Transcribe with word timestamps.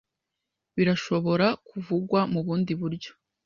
Birashobora 0.75 1.47
kuvugwa 1.67 2.19
mubundi 2.33 2.71
buryo? 2.79 3.11